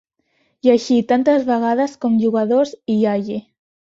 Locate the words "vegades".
1.49-1.93